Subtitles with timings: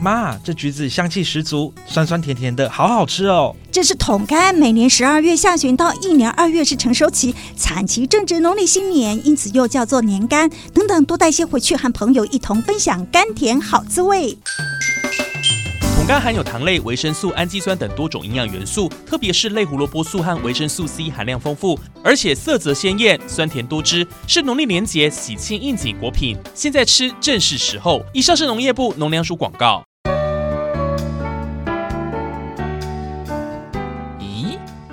[0.00, 3.54] 妈，这橘子香气十足，酸酸甜甜的，好好吃哦。
[3.70, 10.50] 这是桶柑，每年十二月下旬到一年二月是成熟期，产期正值农历新年，因此又叫做年柑。
[10.72, 14.36] 等等，多带些回去，和朋友一同分享甘甜好滋味。
[15.96, 26.36] 桶柑含有糖类、维生素、氨基酸等多种营养元素，特别是类胡萝卜素和维生素 C 含量丰富，而且色泽鲜艳、酸甜多汁，是农历年节喜庆应景果品。
[26.54, 28.00] 现在吃正是时候。
[28.14, 29.84] 以上是农业部农粮署广告。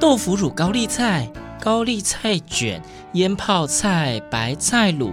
[0.05, 1.27] 豆腐乳高丽菜、
[1.59, 2.79] 高丽菜卷、
[3.13, 5.11] 腌泡菜、白菜卤，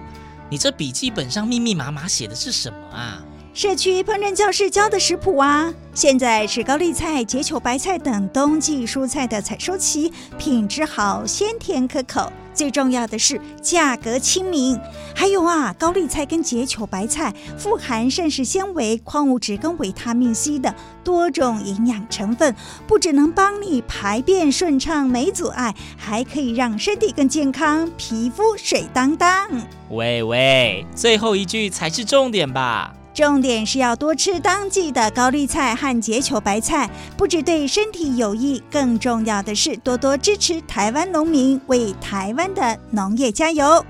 [0.50, 3.24] 你这笔记本上密密麻麻写的是什么啊？
[3.54, 5.72] 社区烹饪教室教的食谱啊！
[5.94, 12.30] 现在是高丽菜、结球白菜等冬季蔬菜的采收期，品质好，鲜甜可口。
[12.54, 14.78] 最重要的是价格亲民。
[15.14, 22.54] 还有啊，高丽菜跟结球白菜富含膳食纤维、矿物质跟维他命 C 的多种营养成分，
[22.86, 29.48] 不只能帮你排便顺畅没阻碍，还可以让身体更健康，皮肤水当当。
[29.90, 32.94] 喂喂，最后一句才是重点吧？
[33.14, 43.84] 重点是要多吃当季的高丽菜和结球白菜，不只对身体有益，更重要的是多多支持台湾农民，为台湾的农业加油。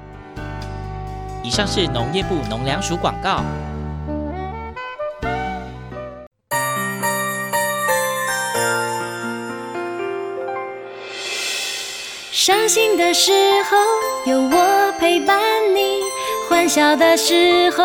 [1.45, 3.45] 以上是农业部农粮署广告。
[12.33, 13.31] 伤心的时
[13.71, 13.77] 候
[14.33, 15.41] 有我陪伴
[15.77, 16.01] 你，
[16.49, 17.85] 欢笑的时候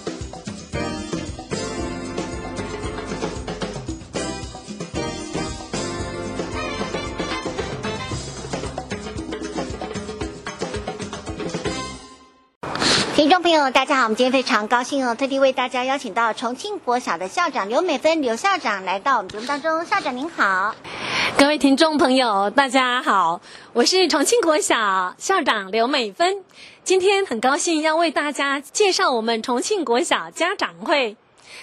[13.51, 19.83] 朋友，大家好，我们今天非常高兴哦，特地为大家邀请到重庆国小的校长刘美芬刘校长来到我们节目当中。
[19.83, 20.73] 校长您好，
[21.37, 23.41] 各位听众朋友，大家好，
[23.73, 26.45] 我是重庆国小校长刘美芬，
[26.85, 31.17] 今天很高兴要为大家介绍我们重庆国小家长会。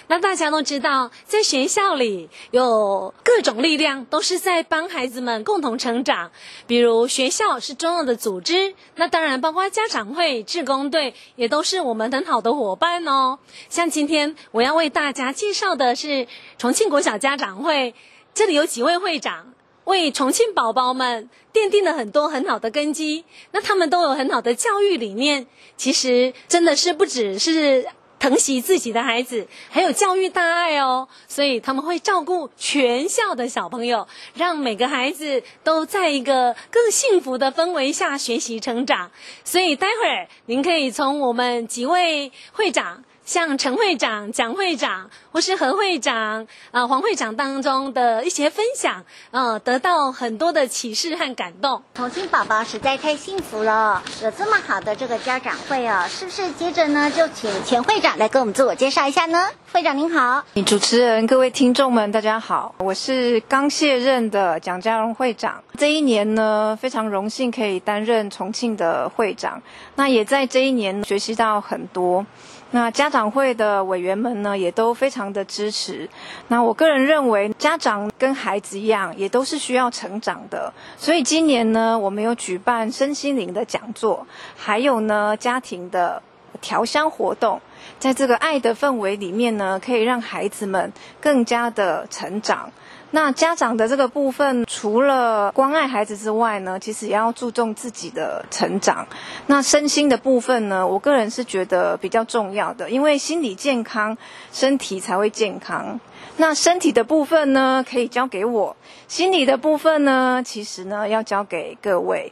[0.07, 6.31] 那大家都知道，在学校里有各种力量，都是在帮孩子们共同成长。
[6.65, 13.39] 比如学校是重要的组织，那当然包括家长会、志工队，也都是我们很好的伙伴哦。
[13.69, 16.27] 像今天我要为大家介绍的是
[16.57, 17.93] 重庆国小家长会，
[18.33, 19.53] 这里有几位会长，
[19.85, 23.25] 为重庆宝宝们奠定了很多很好的根基。
[23.51, 25.45] 那他们都有很好的教育理念，
[25.77, 27.85] 其实真的是不只是。
[28.19, 39.09] 疼惜自己的孩子，还有教育大爱哦，所以他们会照顾全校的小朋友，让每个孩子都在一个更幸福的氛围下学习成长。
[39.43, 43.03] 所以待会儿您可以从我们几位会长。
[43.29, 51.83] 像陈会长、蒋会长或是何会长、啊、呃、黄会长当中的一些分享，呃，得到很多的启示和感动。
[51.93, 56.51] 重庆宝宝实在太幸福了，有这么好的这个家长会啊，是不是？
[56.53, 59.47] 接着呢，就请钱会长来给我们自我介绍一下呢？
[59.71, 65.63] 会长您好，主持人、各位听众们，大家好，我是刚卸任的蒋家荣会长。
[65.77, 69.61] 这一年呢，非常荣幸可以担任重庆的会长，
[69.93, 72.25] 那也在这一年学习到很多。
[72.71, 76.07] 那家长会的委员们呢，也都非常的支持。
[76.49, 80.71] 那我个人认为，家长跟孩子一样，也都是需要成长的。
[80.95, 84.25] 所以今年呢，我们有举办身心灵的讲座，
[84.55, 86.21] 还有呢，家庭的
[86.61, 87.61] 调香活动。
[87.97, 92.71] 在这个爱的氛围里面呢，可以让孩子们更加的成长。
[93.11, 99.07] 那家长的这个部分，除了关爱孩子之外呢，其实也要注重自己的成长。
[99.47, 104.15] 那身心的部分呢，我个人是觉得比较重要的，因为心理健康，
[104.51, 105.99] 身体才会健康。
[106.37, 108.75] 那身体的部分呢，可以交给我；
[109.07, 112.31] 心理的部分呢，其实呢，要交给各位。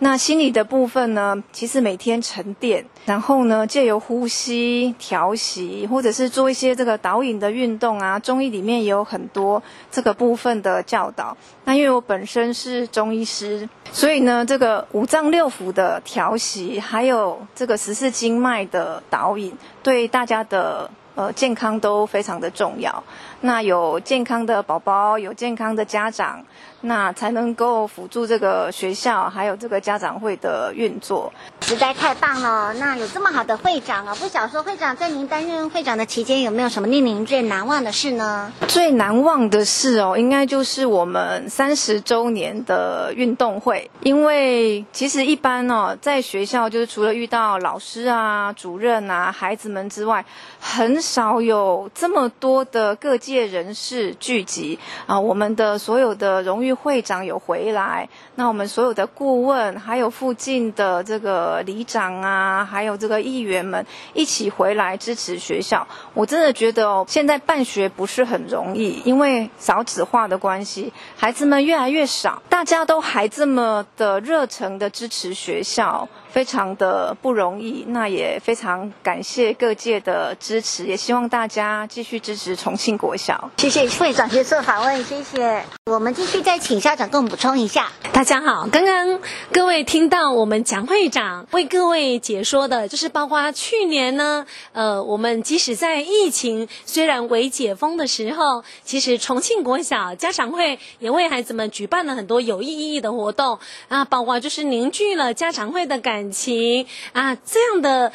[0.00, 8.18] 那心理的部分呢，其实每天沉淀，然后呢，借由呼吸调息，或者是做一些这个导引的运动啊。
[8.18, 11.34] 中医里面也有很多这个部分的教导。
[11.64, 23.02] 那因为我本身是中医师，所以呢，这个五脏六腑的调息，还有这个十四经脉的导引，对大家的呃健康都非常的重要。
[23.44, 26.42] 那有健康的宝宝，有健康的家长，
[26.80, 31.30] 那才能够辅助这个学校还有这个家长会的运作。
[31.60, 32.72] 实在太棒了！
[32.74, 38.50] 那有这么好的会长啊，不想说会长在您担任会长的期间，有没有什么令您最难忘的事呢？
[38.66, 50.24] 最难忘的事哦，应该就是我们三十周年的运动会，因为其实一般哦，在学校就是除了遇到老师啊、主任啊、孩子们之外，
[50.58, 55.18] 很少有这么多的各界人士聚集啊。
[55.18, 65.86] 我们的所有的荣誉会长有回来，那我们所有的顾问，还有附近的这个里长啊，还有这个议员们一起回来支持学校。
[66.14, 76.08] 我真的觉得哦，现在办学不是很容易，因为少子化的关系，孩子们越来越少，大家都还这么的热诚的支持学校。
[76.34, 83.52] 非常的不容易，那也非常感谢各界的支持，也希望大家继续支持重庆国小。
[83.56, 85.62] 谢谢会长接受访问，谢谢。
[85.88, 87.92] 我们继续再请校长跟我们补充一下。
[88.12, 89.20] 大家好，刚刚
[89.52, 106.23] 各位听到我们蒋会长为各位解说的，就是包括去年呢，呃，我们即使在疫情虽然未解封的时候，其实重庆国小家长会也为孩子们举办了很多有意义的活动啊，包括就是凝聚了家长会的感。
[106.24, 108.10] 感情啊，这样的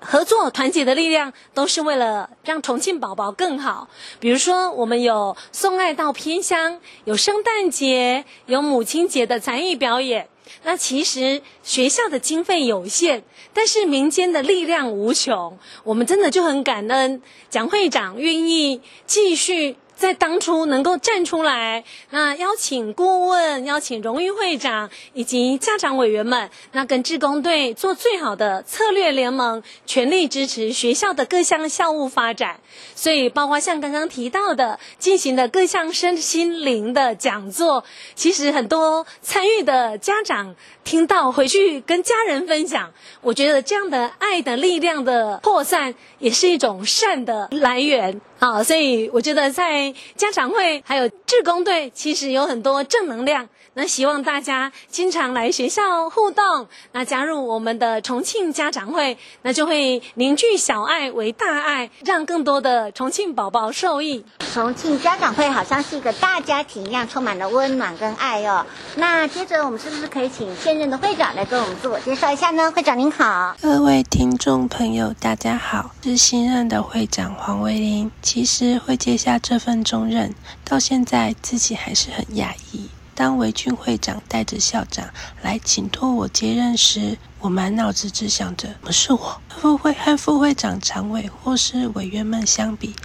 [0.00, 3.90] 合作团结的力量，都是为了让重庆宝宝更好。
[4.18, 10.30] 比如说，我们有送爱到偏乡，有圣诞节，有母亲节的才艺表演。
[10.64, 13.22] 那其实学校的经费有限，
[13.52, 15.58] 但是民间的力量无穷。
[15.84, 17.20] 我们真的就很感恩
[17.50, 19.76] 蒋会长愿意继续。
[20.02, 32.58] 在当初能够站出来，那邀请顾问、邀请荣誉会长以及家长委员们，那跟志工队做最好的策略联盟，全力支持学校的各项校务发展。
[32.96, 37.84] 所以，包括像刚刚提到的进行的各项身心灵的讲座，
[38.16, 48.20] 其实很多参与的家长听到回去跟家人分享，我觉得这样的爱的力量的扩散，也是一种善的来源。
[48.44, 53.48] 好，所以我觉得在家长会还有志工队，其实有很多正能量。
[53.74, 64.24] 那希望大家经常来学校互动，那加入我们的重庆家长会，那就会凝聚小爱为大爱，让更多的重庆宝宝受益。
[64.52, 68.66] 重庆家长会好像是一个大家庭一样，充满了温暖跟爱哦。
[68.96, 72.70] 那接着我们是不是可以请现任的会长来跟我们自我介绍一下呢？
[72.72, 78.10] 会长您好，各位听众朋友大家好，是新任的会长黄维林。
[78.20, 82.90] 其实会接下这份重任，到现在自己还是很讶异。
[83.22, 85.08] 当维俊会长带着校长
[85.42, 92.96] 来请托我接任时，我满脑子只想着：不是我副会和副会长、常委或是委员们相比，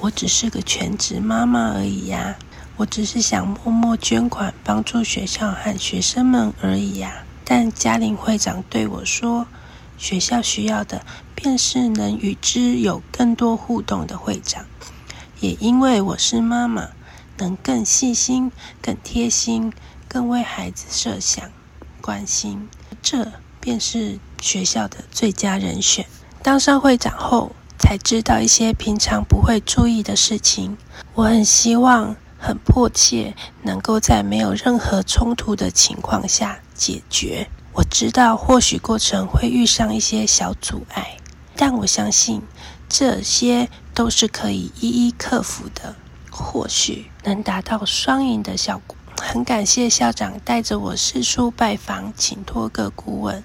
[0.00, 2.36] 我只是个全职妈妈而已呀。
[2.78, 7.24] 我只是想默默捐款帮助学校和学生们而已呀。
[7.44, 9.46] 但嘉玲会长对我说：
[9.98, 14.64] 学校需要的便是能与之有更多互动的会长。
[15.40, 16.95] 也因为我是妈妈。
[17.38, 18.50] 能更细心、
[18.80, 19.72] 更贴心、
[20.08, 21.50] 更为孩子设想、
[22.00, 22.68] 关心，
[23.02, 26.06] 这便是学校的最佳人选。
[26.42, 30.76] 当上会长后，才知道一些平常不会注意的事情。
[31.14, 37.48] 我很希望、很迫切，能够在没有任何冲突的情况下解决。
[37.72, 41.16] 我知道，或许过程会遇上一些小阻碍，
[41.54, 42.40] 但我相信
[42.88, 45.94] 这些都是可以一一克服的。
[46.36, 48.96] 或许能达到双赢的效果。
[49.18, 53.42] 很感谢校长带着我四处拜访，请托各顾问、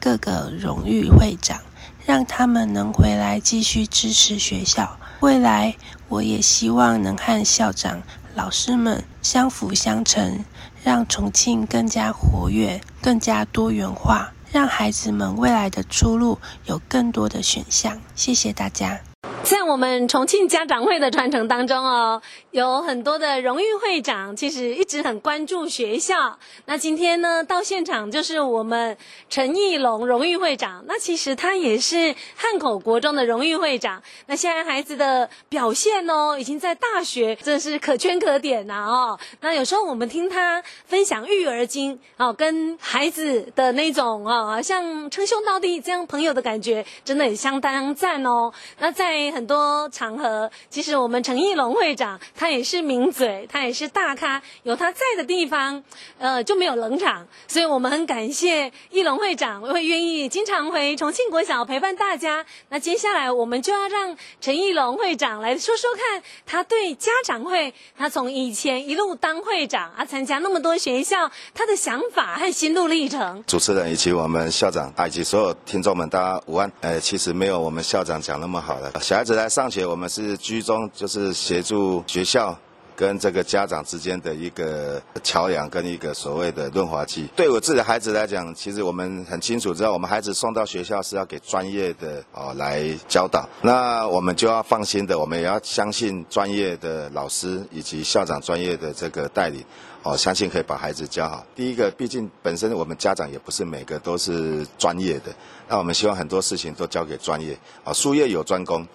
[0.00, 1.60] 各个荣誉会长，
[2.06, 4.98] 让他们能回来继续支持学校。
[5.20, 5.76] 未来
[6.08, 8.02] 我也希望能和校长、
[8.34, 10.42] 老师们相辅相成，
[10.82, 18.00] 让重庆更加活跃、更加多元化，让孩子们未来的出路有更多的选项。
[18.16, 19.02] 谢谢大家。
[19.50, 22.22] 在我们重庆家长会的传承当中哦，
[22.52, 26.38] 有很多的荣誉会长，其实一直很关注学校。
[26.66, 28.96] 那今天呢，到现场就是我们
[29.28, 30.84] 陈义龙荣誉会长。
[30.86, 34.00] 那其实他也是汉口国中的荣誉会长。
[34.26, 39.18] 那现在孩子的表现哦，已经在大学，真是可圈可点呐哦。
[39.40, 48.52] 那有时候我们听他分享育儿经哦，跟孩子的那种啊，像称兄道弟这样朋友的感觉，真的也相当赞哦。
[48.78, 55.82] 那在在很多场合，其实我们陈义龙会长他也是名嘴，他也是大咖，有他在的地方，
[56.18, 57.26] 呃，就没有冷场。
[57.48, 62.46] 所以我们很感谢义龙会长会愿意经常回重庆国小陪伴大家。
[62.68, 73.42] 那接下来我们就要让陈义龙会长来说说看，他对家长会，他从以前一路当会长啊，参加那么多学校，他的想法和心路历程。
[73.48, 76.70] 主持人以及我们校长以及所有听众们，大家午安。
[76.82, 78.99] 呃，其实没有我们校长讲那么好的。
[79.00, 82.56] 小孩子来上学，我们是居中，就是协助学校
[83.00, 87.26] 跟这个家长之间的一个桥梁，跟一个所谓的润滑剂。
[87.34, 93.48] 对我自己的孩子来讲，其实我们很清楚知道，我们孩子送到学校是要给专业的哦来教导。
[93.62, 99.64] 那我们就要放心的，我们也要相信专业的老师以及校长专业的这个带领。
[100.02, 101.42] 哦，相信可以把孩子教好。
[101.54, 105.32] 第一个，毕竟本身我们家长也不是每个都是专业的，
[105.68, 107.56] 那我们希望很多事情都交给专业。
[107.82, 108.86] 啊，术业有专攻。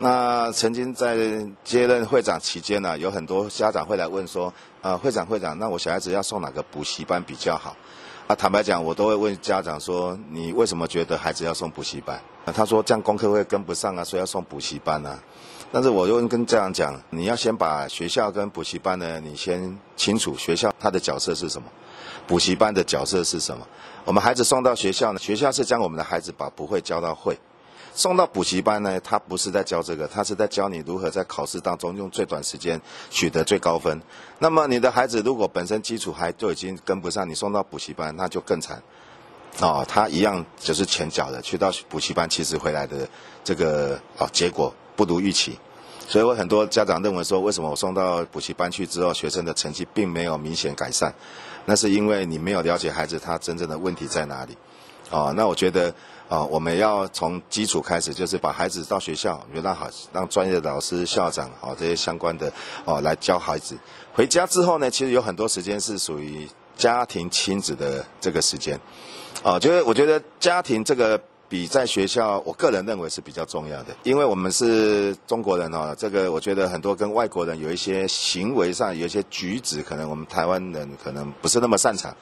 [0.00, 1.16] 那曾经在
[1.64, 7.76] 接任会长期间呢，有很多家长会来问说，啊，会长会长，那我小孩子要送哪个补习班比较好？
[8.28, 12.16] 啊，坦白讲，我都会问家长说，你为什么觉得孩子要送补习班？
[12.44, 15.18] 啊，他说这样功课会跟不上啊，所以要送补习班啊。
[15.72, 21.68] 但是我就跟家长讲，你要先把学校跟补习班呢，你先清楚学校它的角色是什么，
[22.26, 23.66] 补习班的角色是什么。
[24.04, 27.34] 我们孩子送到学校呢，学校是将我们的孩子把不会教到会；
[27.98, 34.00] 送到补习班呢，他不是在教这个，他是在教你如何在考试当中用最短时间取得最高分。
[34.38, 38.80] 那么你的孩子如果本身基础还就已经跟不上，你送到补习班那就更惨。
[39.58, 43.08] 哦，他一样就是前脚的，去到补习班，其实回来的
[43.42, 44.72] 这个哦结果。
[44.94, 45.56] 不如预期，
[46.08, 51.14] 所以我很多家长认为说，为什么我送到补习班去之后，学生的成绩并没有明显改善？
[51.66, 54.58] 那是因为你没有了解孩子他真正的问题在哪里。
[55.10, 55.94] 哦，那我觉得
[56.28, 62.52] 啊、我们要从基础开始，就是把孩子到学校，让好让专业的老师、校长啊这些相关的
[62.84, 63.76] 哦来教孩子。
[64.12, 68.78] 回家之后呢，其实有很多时间是属于家庭亲子的这个时间。
[69.42, 71.20] 啊、就是我觉得家庭这个。
[71.48, 82.14] 比在学校，我个人认为是比较重要的，因为我们是中国人哦，这个我觉得很多跟外国人有一些行为上有一些举止，可能我们台湾人可能不是那么擅长。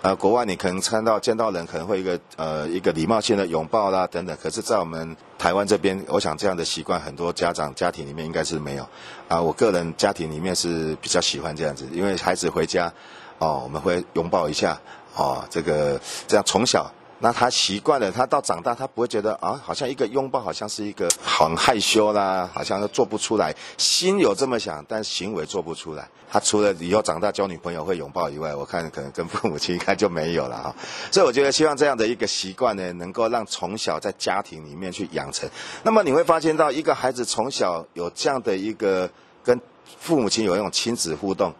[0.00, 8.88] 呃，国外你可能看到见到人可能会一个呃一个礼貌性的拥抱啦等等，可是，在我们台湾这边，我想这样的习惯很多家长家庭里面应该是没有。
[9.26, 12.92] 啊，我个人家庭里面是比较喜欢这样子，因为孩子回家，
[13.38, 14.80] 哦，我们会拥抱一下，
[15.16, 16.88] 哦，这个这样从小。
[17.20, 23.52] 那他习惯了，他到长大，他不会觉得啊，好像一个拥抱，好像是一个很害羞啦，好像都做不出来。
[23.76, 26.08] 心有这么想，但行为做不出来。
[26.30, 30.74] 他除了以后长大交女朋友会拥抱以外，我看可能跟父母亲应该就没有了哈。
[31.10, 35.48] 所以我觉得，希望这样的一个习惯呢，能够让从小在家庭里面去养成。
[35.82, 39.10] 那么你会发现到，一个孩子从小有这样的一个
[39.42, 39.60] 跟
[39.98, 41.52] 父母亲有一种亲子互动。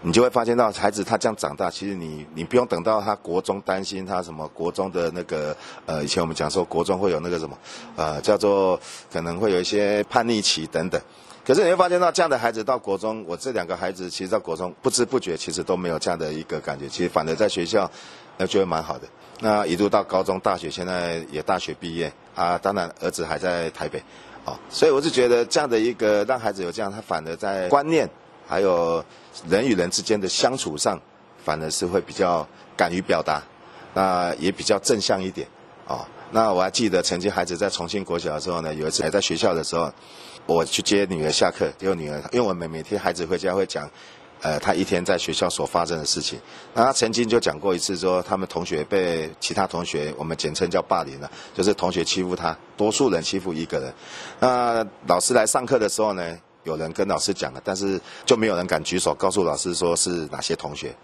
[0.00, 7.58] 你就会发现到孩子他这样长大，其实你你不用等到他国中担心他什么国中的那个呃，以前我们讲说国中会有那个什么
[7.96, 8.78] 呃，叫做
[9.12, 11.00] 可能会有一些叛逆期等等。
[11.44, 17.90] 可是你会发现到这样的孩子到国中，我这两个孩子其实到国中不知不觉其实都没有这样的一个感觉，其实反而在学校
[18.36, 19.08] 那觉得蛮好的。
[19.40, 23.98] 那一路到高中、大学，现在也大学毕业啊，当然儿子还在台北，
[24.44, 28.08] 啊，所以我是觉得这样的一个让孩子有这样，他反而在观念。
[28.48, 29.04] 还有
[29.48, 30.98] 人与人之间的相处上，
[31.44, 33.42] 反而是会比较敢于表达，
[33.94, 35.46] 那也比较正向一点
[35.86, 36.04] 哦。
[36.30, 39.92] 那我还记得曾经孩子在重庆国小的时候呢，有一次还在学校的时候，
[40.46, 43.90] 我去接女儿下课，结果女儿因为我们每天孩子回家会讲，
[44.42, 46.38] 呃，他一天在学校所发生的事情。
[46.74, 53.94] 那他曾经就讲过一次说，他们同学被其他同学，我们简称叫霸凌了，就是同学欺负他，多数人欺负一个人。
[54.38, 60.94] 那老师来上课的时候呢，有人跟老师讲了，但是就没有人敢举手告诉老师说是哪些同学。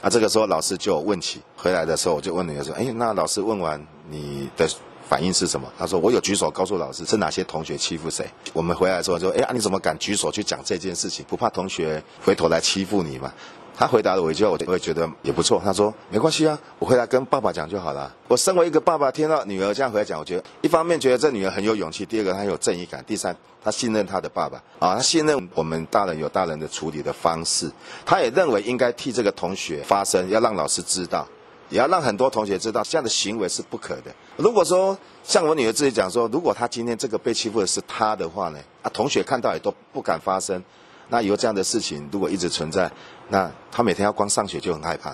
[0.00, 4.68] 啊，这个时候老师就问起，回来的时候我就问女儿说：“哎，那老师问完你的
[5.08, 11.24] 反应是什么？”他说：“我有举手告诉老师是哪些同学欺负谁。”我们回来的时候就说：“哎，你怎么敢举手去讲这件事情？
[11.26, 13.32] 不怕同学回头来欺负你吗？”
[13.76, 15.60] 他回答了我一句话，我会觉得也不错。
[15.64, 27.68] 他说：“没关系啊，我回来跟爸爸讲就好了。”我身为一个爸爸，听到女儿这样回来讲，我觉得一方面觉得这女儿很有勇气，第二个她有正义感，第三她信任她的爸爸啊，她信任我们大人有大人的处理的方式，
[28.06, 31.26] 她也认为应该替这个同学发声，要让老师知道，
[31.68, 34.14] 也要让很多同学知道这样的行为是不可的。
[34.36, 40.62] 如果说像我女儿自己讲说，如果她今天这个被欺负的是她的话呢，啊，同学看到也都不敢发声。
[41.10, 42.90] 那以后这样的事情如果一直存在，
[43.28, 45.10] 那他每天要光上学就很害怕，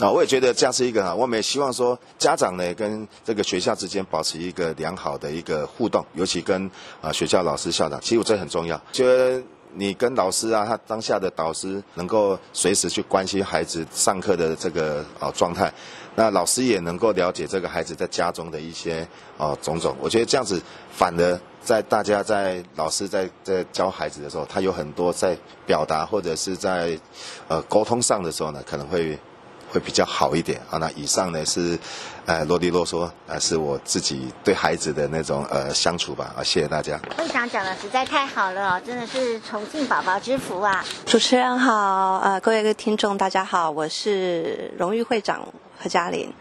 [0.00, 8.80] 啊，我也觉得这样是一个啊，我们也希望说家长呢跟这个学校之间保持一个良好的一个互动，尤其跟啊学校老师、校长，其实这很重要。
[8.92, 9.42] 觉得
[9.74, 15.72] 你跟老师啊，他当下的导师能够随时去关心孩子上课的这个啊状态，
[16.18, 19.06] 那老师也能够了解这个孩子在家中的一些
[19.36, 19.94] 哦种种。
[20.00, 20.60] 我觉得这样子
[20.90, 26.98] 反而在大家在老师在在教孩子的时候，他有很多在表达或者是在
[27.46, 29.16] 呃沟通上的时候呢，可能会。
[29.70, 30.78] 会比较好一点啊。
[30.78, 31.78] 那以上呢是，
[32.24, 36.34] 呃，啰里啰嗦，呃，是我自己对孩子的那种呃相处吧。
[36.34, 36.98] 啊，谢谢大家。
[37.18, 40.82] 会长讲的实在太好了，真的是重庆宝宝之福啊！
[41.04, 45.46] 主持人好，呃，各位各位听众大家好，我是荣誉会长
[45.78, 46.32] 和嘉玲。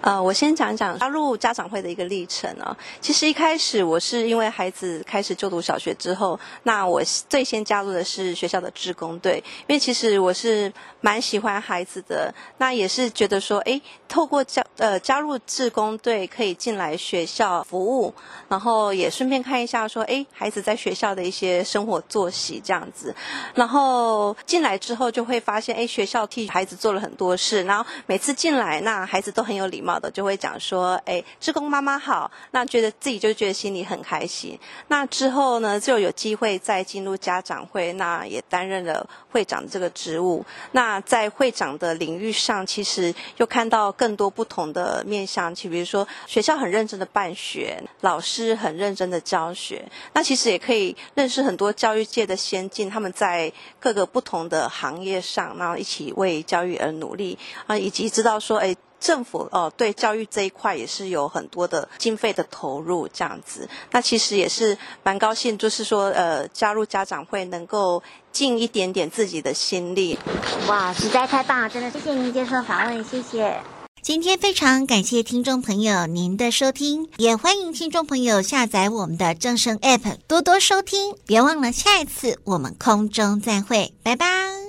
[0.00, 2.76] 呃，我先讲讲加入家长会的一个历程啊。
[3.00, 18.14] 其实一开始我是因为孩子开始就读小学之后，那我最先加入的是学校的志工队，因为其实我是蛮喜欢孩子的，那也是觉得说，哎，透过加呃加入志工队可以进来学校服务，
[18.48, 23.12] 然后也顺便看一下说，哎，孩子在学校的一些生活作息这样子，
[23.52, 29.87] 然后进来之后就会发现，哎，学校替孩子做了很多事，然后每次进来，那孩子都很有礼貌。
[29.96, 34.58] 的就会讲说，哎，志工妈妈好，那觉得自己就觉得心里很开心。
[34.88, 40.44] 那之后呢，就有机会再进入家长会，那也担任了会长这个职务。
[40.72, 49.84] 那在会长的领域上，其实又看到更多不同的面向，其比如说学校很认真的办学，老师很认真的教学。
[50.14, 58.74] 那其实也可以认识很多教育界的先进，他们在各个不同的行业上，然后一起为教育而努力啊，以及知道说，哎。
[59.00, 63.68] 政府哦，对教育这一块也是有很多的经费的投入，这样子。
[63.92, 68.02] 那其实也是蛮高兴，就是说呃，加入家长会能够
[68.32, 70.18] 尽一点点自己的心力。
[70.66, 73.60] 哇，实在太棒了，真的谢谢您接受访问，谢谢。
[74.00, 81.14] 今天非常感谢听众朋友您的收听，也欢迎听众朋友下载我们的正声 App，多多收听。
[81.26, 84.67] 别忘了下一次我们空中再会，拜拜。